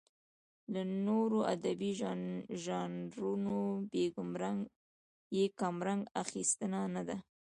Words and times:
له 0.73 0.81
نورو 1.07 1.39
ادبي 1.53 1.91
ژانرونو 2.65 3.57
یې 5.37 5.45
کمرنګه 5.59 6.11
اخیستنه 6.23 6.79
نه 6.95 7.03
ده. 7.07 7.17